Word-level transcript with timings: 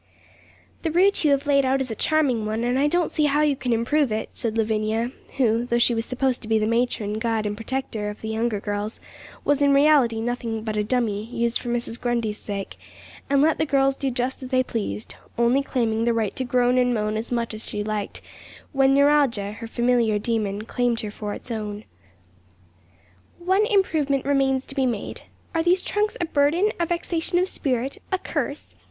'The 0.81 0.89
route 0.91 1.23
you 1.23 1.29
have 1.29 1.45
laid 1.45 1.63
out 1.63 1.79
is 1.79 1.91
a 1.91 1.95
charming 1.95 2.43
one, 2.43 2.63
and 2.63 2.79
I 2.79 2.87
don't 2.87 3.11
see 3.11 3.25
how 3.25 3.41
you 3.43 3.55
can 3.55 3.71
improve 3.71 4.11
it,' 4.11 4.29
said 4.33 4.57
Lavinia, 4.57 5.11
who, 5.37 5.65
though 5.67 5.77
she 5.77 5.93
was 5.93 6.05
supposed 6.05 6.41
to 6.41 6.47
be 6.47 6.57
the 6.57 6.65
matron, 6.65 7.19
guide, 7.19 7.45
and 7.45 7.55
protector 7.55 8.09
of 8.09 8.21
the 8.21 8.29
younger 8.29 8.59
girls, 8.59 8.99
was 9.45 9.61
in 9.61 9.75
reality 9.75 10.19
nothing 10.19 10.63
but 10.63 10.75
a 10.75 10.83
dummy, 10.83 11.25
used 11.25 11.59
for 11.59 11.69
Mrs. 11.69 12.01
Grundy's 12.01 12.39
sake, 12.39 12.77
and 13.29 13.43
let 13.43 13.59
the 13.59 13.65
girls 13.67 13.95
do 13.95 14.09
just 14.09 14.41
as 14.41 14.49
they 14.49 14.63
pleased, 14.63 15.13
only 15.37 15.61
claiming 15.61 16.03
the 16.05 16.15
right 16.15 16.35
to 16.35 16.43
groan 16.43 16.79
and 16.79 16.95
moan 16.95 17.15
as 17.15 17.31
much 17.31 17.53
as 17.53 17.69
she 17.69 17.83
liked 17.83 18.21
when 18.71 18.95
neuralgia, 18.95 19.51
her 19.51 19.67
familiar 19.67 20.17
demon, 20.17 20.63
claimed 20.65 21.01
her 21.01 21.11
for 21.11 21.35
its 21.35 21.51
own. 21.51 21.83
'One 23.37 23.67
improvement 23.67 24.25
remains 24.25 24.65
to 24.65 24.73
be 24.73 24.87
made. 24.87 25.21
Are 25.53 25.61
these 25.61 25.83
trunks 25.83 26.17
a 26.19 26.25
burden, 26.25 26.71
a 26.79 26.87
vexation 26.87 27.37
of 27.37 27.47
spirit, 27.47 28.01
a 28.11 28.17
curse?' 28.17 28.73